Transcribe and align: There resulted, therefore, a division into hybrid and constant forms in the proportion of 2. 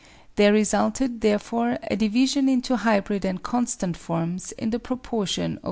There 0.35 0.51
resulted, 0.51 1.21
therefore, 1.21 1.77
a 1.91 1.95
division 1.95 2.49
into 2.49 2.75
hybrid 2.77 3.23
and 3.23 3.43
constant 3.43 3.95
forms 3.95 4.51
in 4.53 4.71
the 4.71 4.79
proportion 4.79 5.51
of 5.57 5.59
2. 5.59 5.59